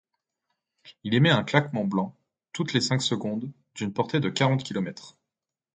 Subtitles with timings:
[1.03, 2.17] Il émet un éclat blanc,
[2.53, 5.15] toutes les cinq secondes, d'une portée de quarante kilomètres.